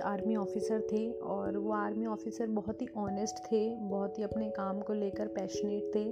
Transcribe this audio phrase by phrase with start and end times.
[0.00, 4.80] Army officer थे और वो आर्मी ऑफिसर बहुत ही ऑनेस्ट थे, बहुत ही अपने काम
[4.80, 6.10] को लेकर पैशनेट थे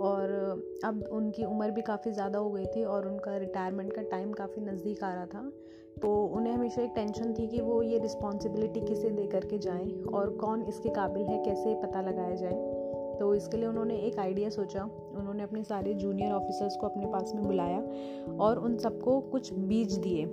[0.00, 0.30] और
[0.84, 4.62] अब उनकी उम्र भी काफ़ी ज़्यादा हो गई थी और उनका रिटायरमेंट का टाइम काफ़ी
[4.62, 5.50] नज़दीक आ रहा था।
[6.02, 10.30] तो उन्हें हमेशा एक टेंशन थी कि वो ये रिस्पॉन्सिबिलिटी किसे दे करके जाएँ और
[10.30, 12.78] कौन इसके काबिल है, कैसे पता लगाया जाए।
[13.18, 17.32] तो इसके लिए उन्होंने एक आइडिया सोचा, उन्होंने अपने सारे जूनियर ऑफिसर्स को अपने पास
[17.34, 17.80] में बुलाया
[18.40, 20.24] और उन सबको कुछ बीज दिए।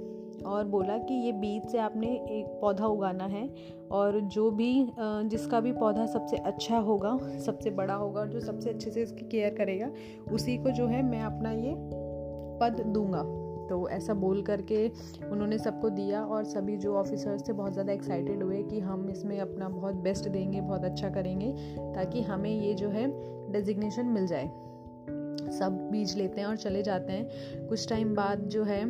[0.45, 3.47] और बोला कि ये बीज से आपने एक पौधा उगाना है
[3.91, 8.69] और जो भी जिसका भी पौधा सबसे अच्छा होगा, सबसे बड़ा होगा और जो सबसे
[8.69, 9.91] अच्छे से इसकी केयर करेगा,
[10.31, 11.73] उसी को जो है मैं अपना ये
[12.59, 13.23] पद दूँगा।
[13.67, 14.87] तो ऐसा बोल करके
[15.31, 19.39] उन्होंने सबको दिया और सभी जो ऑफिसर्स थे बहुत ज़्यादा एक्साइटेड हुए कि हम इसमें
[19.39, 21.51] अपना बहुत बेस्ट देंगे, बहुत अच्छा करेंगे,
[21.95, 23.07] ताकि हमें ये जो है
[23.51, 24.45] डेजिग्नेशन मिल जाए।
[25.51, 28.81] सब बीज लेते हैं और चले जाते हैं। कुछ टाइम बाद जो है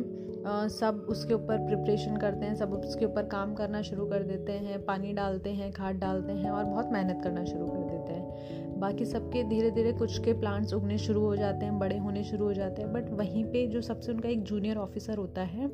[0.48, 4.84] सब उसके ऊपर प्रिपरेशन करते हैं सब उसके ऊपर काम करना शुरू कर देते हैं
[4.84, 9.04] पानी डालते हैं खाद डालते हैं और बहुत मेहनत करना शुरू कर देते हैं। बाकी
[9.04, 12.52] सबके धीरे धीरे कुछ के प्लांट्स उगने शुरू हो जाते हैं बड़े होने शुरू हो
[12.52, 15.66] जाते हैं बट वहीं पे जो सबसे उनका एक जूनियर ऑफिसर होता है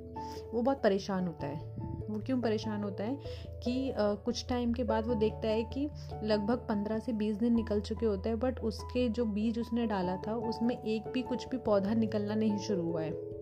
[0.53, 1.75] वो बहुत परेशान होता है।
[2.11, 3.19] वो क्यों परेशान होता है
[3.65, 5.89] कि आ, कुछ टाइम के बाद वो देखता है कि
[6.25, 10.17] लगभग पंद्रह से बीस दिन निकल चुके होते हैं बट उसके जो बीज उसने डाला
[10.17, 13.34] था उसमें एक भी कुछ भी पौधा निकलना नहीं शुरू हुआ है।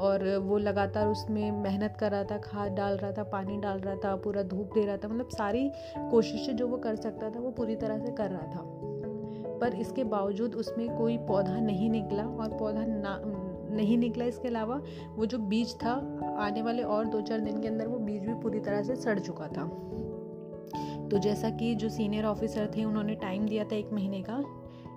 [0.00, 3.94] और वो लगातार उसमें मेहनत कर रहा था, खाद डाल रहा था, पानी डाल रहा
[3.94, 5.70] था, पूरा धूप दे रहा था मतलब सारी
[6.10, 8.62] कोशिशें जो वो कर सकता था, वो पूरी तरह से कर रहा था।
[9.58, 13.20] पर इसके बावजूद उसमें कोई पौधा नहीं निकला और पौधा ना,
[13.76, 14.80] नहीं निकला इसके अलावा
[15.16, 15.92] वो जो बीज था,
[16.38, 19.18] आने वाले और दो चार दिन के अंदर वो बीज भी पूरी तरह से सड़
[19.18, 19.64] चुका था।
[21.08, 24.42] तो जैसा कि जो सीनियर ऑफिसर थे, उन्होंने टाइम दिया था एक महीने का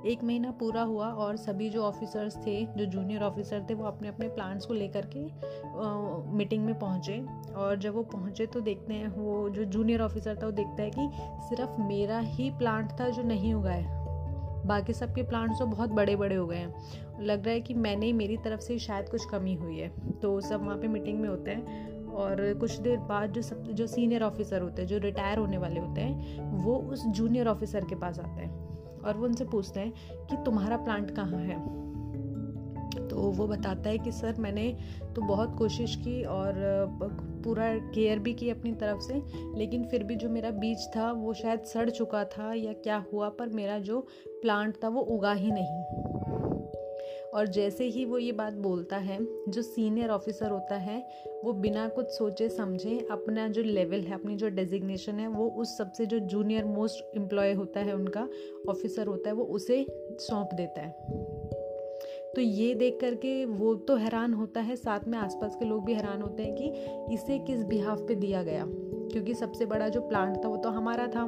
[0.05, 4.07] एक महीना पूरा हुआ और सभी जो ऑफिसर्स थे, जो जूनियर ऑफिसर थे, वो अपने
[4.07, 5.25] अपने प्लान्स को लेकर के
[6.37, 10.45] मीटिंग में पहुँचे। और जब वो पहुँचे तो देखते हैं, वो जो जूनियर ऑफिसर था,
[10.45, 11.09] वो देखता है कि
[11.49, 14.03] सिर्फ़ मेरा ही प्लांट था जो नहीं उगा है।
[14.65, 16.75] बाकी सबके प्लांट्स तो बहुत बड़े बड़े हो गए हैं।
[17.21, 20.41] लग रहा है कि मैंने ही मेरी तरफ़ से शायद कुछ कमी हुई है। तो
[20.41, 24.23] सब वहाँ पे मीटिंग में होते हैं और कुछ देर बाद जो सब, जो सीनियर
[24.23, 28.19] ऑफिसर होते हैं, जो रिटायर होने वाले होते हैं, वो उस जूनियर ऑफिसर के पास
[28.19, 28.72] आते हैं।
[29.05, 29.93] और वो उनसे पूछते हैं
[30.29, 31.83] कि तुम्हारा प्लांट कहाँ है?
[33.07, 34.77] तो वो बताता है कि, सर, मैंने
[35.15, 36.53] तो बहुत कोशिश की और
[37.43, 39.23] पूरा केयर भी की अपनी तरफ़ से,
[39.57, 43.29] लेकिन फिर भी जो मेरा बीज था, वो शायद सड़ चुका था या क्या हुआ,
[43.29, 46.12] पर मेरा जो प्लांट था, वो उगा ही नहीं।
[47.33, 51.07] और जैसे ही वो ये बात बोलता है, जो सीनियर ऑफिसर होता है,
[51.43, 55.77] वो बिना कुछ सोचे समझे अपना जो लेवल है, अपनी जो डेजिग्नेशन है, वो उस
[55.77, 58.29] सबसे जो जूनियर मोस्ट एम्प्लॉय होता है, उनका
[58.69, 59.85] ऑफिसर होता है, वो उसे
[60.19, 60.95] सौंप देता है।
[62.35, 65.93] तो ये देख करके वो तो हैरान होता है, साथ में आसपास के लोग भी
[65.93, 66.73] हैरान होते हैं कि
[67.13, 68.65] इसे किस बिहाफ पे दिया गया?
[69.11, 71.27] क्योंकि सबसे बड़ा जो प्लांट था, वो तो हमारा था।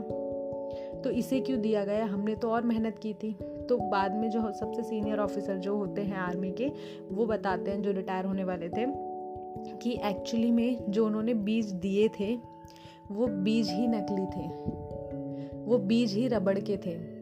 [1.01, 2.05] तो इसे क्यों दिया गया?
[2.05, 3.35] हमने तो और मेहनत की थी।
[3.69, 6.71] तो बाद में जो सबसे सीनियर ऑफिसर जो होते हैं आर्मी के,
[7.11, 9.15] वो बताते हैं, जो रिटायर होने वाले थे,
[9.77, 12.37] कि एक्चुअली में जो उन्होंने बीज दिए थे,
[13.11, 14.47] वो बीज ही नकली थे।
[15.65, 17.15] वो बीज ही रबड़ के थे।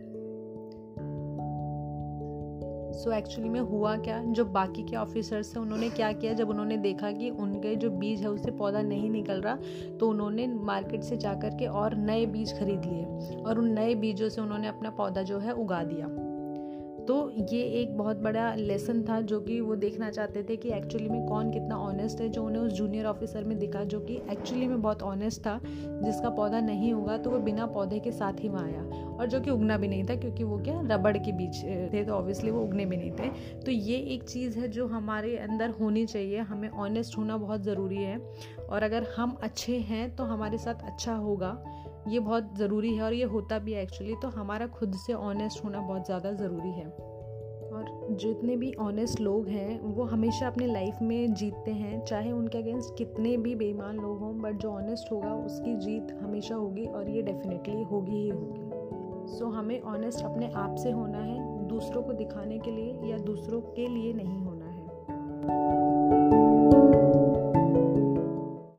[2.93, 4.23] सो so एक्चुअली में हुआ क्या?
[4.23, 6.33] जो बाकी के ऑफिसर्स थे उन्होंने क्या किया?
[6.33, 9.57] जब उन्होंने देखा कि उनके जो बीज है, उससे पौधा नहीं निकल रहा
[9.99, 13.95] तो उन्होंने मार्केट से जा कर के और नए बीज खरीद लिए और उन नए
[13.95, 16.32] बीजों से उन्होंने अपना पौधा जो है, उगा दिया।
[17.08, 17.16] तो
[17.52, 21.25] ये एक बहुत बड़ा लेसन था जो कि वो देखना चाहते थे कि एक्चुअली में
[21.28, 24.81] कौन कितना ऑनेस्ट है, जो उन्हें उस जूनियर ऑफिसर में दिखा, जो कि एक्चुअली में
[24.81, 28.66] बहुत ऑनेस्ट था, जिसका पौधा नहीं होगा तो वो बिना पौधे के साथ ही वहाँ
[28.66, 28.84] आया।
[29.14, 32.14] और जो कि उगना भी नहीं था, क्योंकि वो क्या, रबड़ के बीच थे तो
[32.14, 33.30] ऑब्वियसली वो उगने भी नहीं थे।
[33.66, 38.03] तो ये एक चीज़ है जो हमारे अंदर होनी चाहिए, हमें ऑनेस्ट होना बहुत ज़रूरी
[38.03, 38.18] है।
[38.70, 41.64] और अगर हम अच्छे हैं तो हमारे साथ अच्छा होगा।
[42.08, 45.64] ये बहुत ज़रूरी है और ये होता भी है एक्चुअली तो हमारा खुद से ऑनेस्ट
[45.66, 46.86] होना बहुत ज़्यादा ज़रूरी है।
[47.74, 52.58] और जितने भी ऑनेस्ट लोग हैं वो हमेशा अपने लाइफ में जीतते हैं चाहे उनके
[52.58, 57.09] अगेंस्ट कितने भी बेईमान लोग हों बट जो ऑनेस्ट होगा उसकी जीत हमेशा होगी और
[57.09, 58.70] ये डेफिनेटली होगी ही होगी।
[59.28, 63.17] सो so, हमें ऑनेस्ट अपने आप से होना है दूसरों को दिखाने के लिए या
[63.17, 66.22] दूसरों के लिए नहीं होना है।